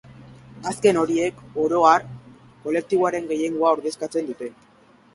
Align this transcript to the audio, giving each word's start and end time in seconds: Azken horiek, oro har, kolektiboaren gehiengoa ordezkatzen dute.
Azken 0.71 0.99
horiek, 1.01 1.43
oro 1.65 1.83
har, 1.91 2.09
kolektiboaren 2.67 3.31
gehiengoa 3.35 3.79
ordezkatzen 3.79 4.31
dute. 4.35 4.55